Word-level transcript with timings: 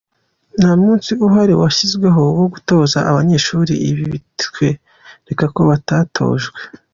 Nta 0.59 0.71
munsi 0.83 1.11
uhari 1.25 1.53
washyizweho 1.61 2.21
wo 2.39 2.45
gutoza 2.53 2.97
abanyeshuri, 3.11 3.73
ibi 3.89 4.03
bitwereka 4.11 5.45
ko 5.55 5.61
batatojwe. 5.69 6.59